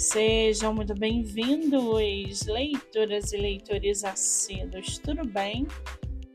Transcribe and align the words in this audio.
Sejam 0.00 0.72
muito 0.72 0.94
bem-vindos, 0.94 2.46
leitoras 2.46 3.34
e 3.34 3.36
leitores 3.36 4.02
assíduos, 4.02 4.96
tudo 4.96 5.28
bem? 5.28 5.66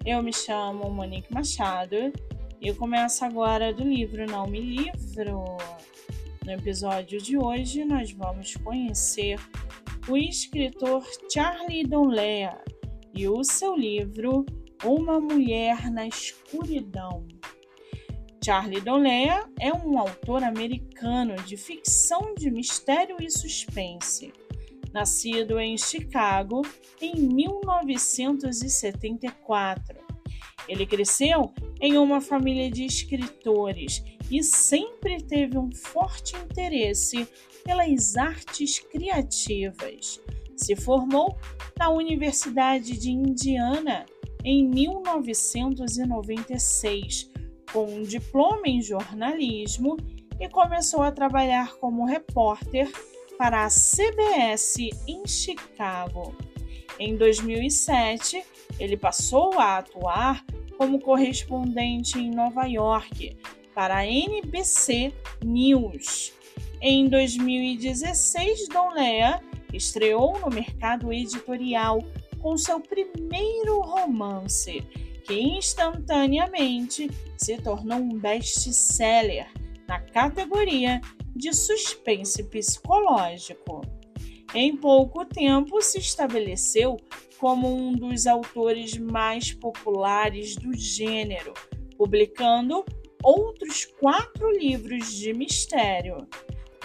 Eu 0.05 0.21
me 0.21 0.31
chamo 0.31 0.87
Monique 0.91 1.33
Machado 1.33 1.95
e 2.61 2.67
eu 2.67 2.75
começo 2.75 3.25
agora 3.25 3.73
do 3.73 3.83
livro 3.83 4.23
Não 4.27 4.45
Me 4.45 4.59
Livro. 4.59 5.57
No 6.45 6.51
episódio 6.51 7.19
de 7.19 7.39
hoje, 7.39 7.83
nós 7.83 8.11
vamos 8.11 8.55
conhecer 8.57 9.39
o 10.07 10.15
escritor 10.15 11.03
Charlie 11.33 11.87
Donlea 11.87 12.61
e 13.15 13.27
o 13.27 13.43
seu 13.43 13.75
livro 13.75 14.45
Uma 14.83 15.19
Mulher 15.19 15.89
na 15.89 16.05
Escuridão. 16.05 17.25
Charlie 18.45 18.79
Donlea 18.79 19.43
é 19.59 19.73
um 19.73 19.97
autor 19.97 20.43
americano 20.43 21.35
de 21.47 21.57
ficção 21.57 22.35
de 22.37 22.51
mistério 22.51 23.17
e 23.19 23.27
suspense. 23.27 24.31
Nascido 24.93 25.59
em 25.59 25.75
Chicago 25.79 26.61
em 27.01 27.15
1974. 27.15 29.97
Ele 30.67 30.85
cresceu 30.85 31.51
em 31.81 31.97
uma 31.97 32.21
família 32.21 32.69
de 32.69 32.85
escritores 32.85 34.03
e 34.29 34.43
sempre 34.43 35.17
teve 35.23 35.57
um 35.57 35.71
forte 35.71 36.35
interesse 36.35 37.27
pelas 37.63 38.15
artes 38.15 38.77
criativas. 38.77 40.21
Se 40.55 40.75
formou 40.75 41.35
na 41.79 41.89
Universidade 41.89 42.95
de 42.95 43.09
Indiana 43.09 44.05
em 44.43 44.69
1996 44.69 47.33
com 47.75 47.93
um 47.93 48.03
diploma 48.03 48.61
em 48.67 48.81
jornalismo 48.81 49.97
e 50.39 50.47
começou 50.47 51.01
a 51.01 51.11
trabalhar 51.11 51.75
como 51.75 52.05
repórter 52.05 52.89
para 53.37 53.65
a 53.65 53.67
CBS 53.67 54.77
em 55.05 55.27
Chicago. 55.27 56.33
Em 56.97 57.17
2007, 57.17 58.41
ele 58.79 58.95
passou 58.95 59.59
a 59.59 59.79
atuar 59.79 60.45
como 60.77 61.01
correspondente 61.01 62.17
em 62.17 62.31
Nova 62.31 62.65
York 62.65 63.35
para 63.73 63.97
a 63.97 64.05
NBC 64.05 65.13
News. 65.43 66.31
Em 66.81 67.09
2016, 67.09 68.69
Don 68.69 68.91
Lea 68.91 69.43
estreou 69.73 70.39
no 70.39 70.49
mercado 70.49 71.11
editorial 71.11 72.01
com 72.39 72.57
seu 72.57 72.79
primeiro 72.79 73.81
romance, 73.81 74.81
que 75.25 75.33
instantaneamente 75.33 77.09
se 77.37 77.57
tornou 77.57 77.97
um 77.97 78.17
best-seller 78.19 79.47
na 79.87 79.99
categoria 79.99 81.01
de 81.35 81.53
suspense 81.53 82.43
psicológico. 82.43 83.81
Em 84.53 84.75
pouco 84.77 85.25
tempo 85.25 85.81
se 85.81 85.97
estabeleceu 85.97 86.97
como 87.39 87.75
um 87.75 87.91
dos 87.91 88.25
autores 88.25 88.97
mais 88.97 89.51
populares 89.51 90.55
do 90.55 90.73
gênero, 90.73 91.53
publicando 91.97 92.85
outros 93.23 93.85
quatro 93.99 94.49
livros 94.51 95.11
de 95.11 95.33
mistério. 95.33 96.27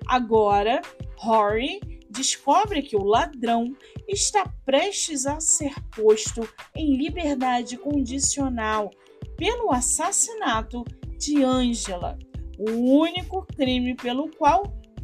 Agora, 0.06 0.80
Rory 1.16 1.80
descobre 2.08 2.82
que 2.82 2.96
o 2.96 3.02
ladrão 3.02 3.76
está 4.06 4.48
prestes 4.64 5.26
a 5.26 5.40
ser 5.40 5.74
posto 5.90 6.48
em 6.74 6.96
liberdade 6.96 7.76
condicional 7.76 8.90
pelo 9.36 9.72
assassinato 9.72 10.84
de 11.18 11.42
Angela, 11.42 12.16
o 12.58 12.70
único 12.70 13.44
crime 13.44 13.94
pelo 13.94 14.30
qual 14.36 14.62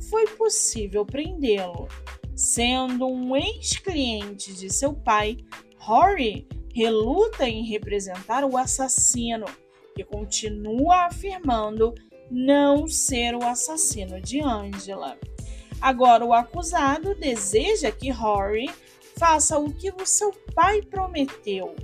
foi 0.09 0.27
possível 0.27 1.05
prendê-lo. 1.05 1.89
Sendo 2.35 3.07
um 3.07 3.37
ex-cliente 3.37 4.55
de 4.55 4.73
seu 4.73 4.95
pai, 4.95 5.37
Rory 5.79 6.47
reluta 6.75 7.49
em 7.49 7.65
representar 7.65 8.45
o 8.45 8.57
assassino, 8.57 9.47
que 9.95 10.03
continua 10.03 11.07
afirmando 11.07 11.95
não 12.31 12.89
ser 12.89 13.35
o 13.35 13.45
assassino 13.45 14.21
de 14.21 14.41
Angela. 14.41 15.19
Agora, 15.81 16.25
o 16.25 16.33
acusado 16.33 17.15
deseja 17.15 17.91
que 17.91 18.09
Rory 18.09 18.71
faça 19.19 19.59
o 19.59 19.73
que 19.73 19.91
o 19.91 20.07
seu 20.07 20.33
pai 20.55 20.81
prometeu: 20.81 21.75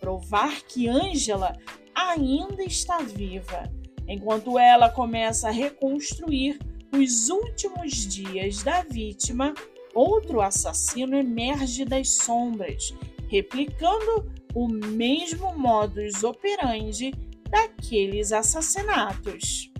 provar 0.00 0.62
que 0.62 0.88
Angela 0.88 1.56
ainda 1.94 2.62
está 2.62 2.98
viva, 3.00 3.70
enquanto 4.06 4.58
ela 4.58 4.88
começa 4.88 5.48
a 5.48 5.52
reconstruir 5.52 6.58
os 6.92 7.28
últimos 7.28 8.06
dias 8.06 8.62
da 8.62 8.82
vítima, 8.82 9.54
outro 9.94 10.40
assassino 10.40 11.16
emerge 11.16 11.84
das 11.84 12.16
sombras, 12.16 12.94
replicando 13.28 14.30
o 14.54 14.68
mesmo 14.68 15.56
modus 15.56 16.24
operandi 16.24 17.12
daqueles 17.50 18.32
assassinatos. 18.32 19.70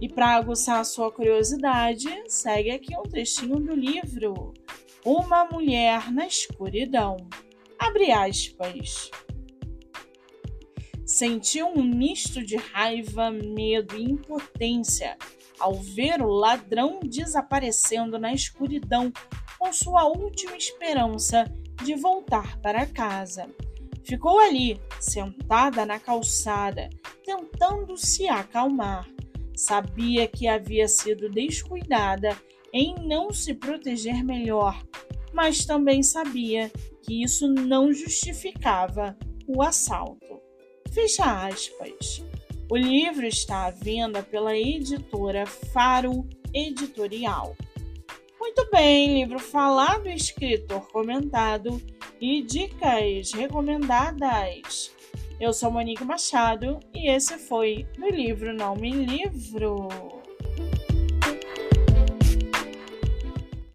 E 0.00 0.08
para 0.08 0.34
aguçar 0.34 0.80
a 0.80 0.84
sua 0.84 1.12
curiosidade, 1.12 2.08
segue 2.26 2.70
aqui 2.70 2.96
um 2.96 3.02
trechinho 3.02 3.60
do 3.60 3.74
livro 3.74 4.52
Uma 5.04 5.44
Mulher 5.44 6.10
na 6.12 6.26
Escuridão. 6.26 7.16
Abre 7.78 8.10
aspas. 8.10 9.10
Sentiu 11.04 11.68
um 11.68 11.82
misto 11.82 12.44
de 12.44 12.56
raiva, 12.56 13.30
medo 13.30 13.96
e 13.96 14.02
impotência 14.02 15.16
ao 15.58 15.74
ver 15.74 16.20
o 16.22 16.28
ladrão 16.28 17.00
desaparecendo 17.02 18.18
na 18.18 18.32
escuridão 18.32 19.12
com 19.58 19.72
sua 19.72 20.04
última 20.04 20.56
esperança 20.56 21.44
de 21.84 21.94
voltar 21.94 22.58
para 22.58 22.86
casa. 22.86 23.48
Ficou 24.04 24.38
ali, 24.38 24.80
sentada 25.00 25.86
na 25.86 25.98
calçada, 25.98 26.90
tentando 27.24 27.96
se 27.96 28.28
acalmar. 28.28 29.08
Sabia 29.54 30.26
que 30.26 30.48
havia 30.48 30.88
sido 30.88 31.28
descuidada 31.28 32.36
em 32.72 32.94
não 33.06 33.32
se 33.32 33.54
proteger 33.54 34.24
melhor, 34.24 34.82
mas 35.32 35.64
também 35.64 36.02
sabia 36.02 36.70
que 37.02 37.22
isso 37.22 37.46
não 37.48 37.92
justificava 37.92 39.16
o 39.46 39.62
assalto. 39.62 40.40
Fecha 40.90 41.46
aspas. 41.46 42.24
O 42.72 42.76
livro 42.78 43.26
está 43.26 43.66
à 43.66 43.70
venda 43.70 44.22
pela 44.22 44.56
editora 44.56 45.44
Faro 45.44 46.26
Editorial. 46.54 47.54
Muito 48.40 48.66
bem, 48.72 49.12
livro 49.12 49.38
falado, 49.38 50.08
escritor 50.08 50.88
comentado 50.90 51.82
e 52.18 52.40
dicas 52.40 53.30
recomendadas. 53.34 54.90
Eu 55.38 55.52
sou 55.52 55.70
Monique 55.70 56.02
Machado 56.02 56.80
e 56.94 57.10
esse 57.10 57.36
foi 57.36 57.86
o 57.98 58.08
livro 58.08 58.54
Não 58.54 58.74
Me 58.74 58.90
Livro. 58.90 60.21